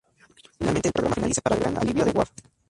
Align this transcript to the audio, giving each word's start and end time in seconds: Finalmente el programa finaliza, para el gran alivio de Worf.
Finalmente 0.57 0.87
el 0.87 0.93
programa 0.93 1.13
finaliza, 1.13 1.41
para 1.41 1.57
el 1.57 1.61
gran 1.61 1.77
alivio 1.77 2.03
de 2.05 2.09
Worf. 2.13 2.29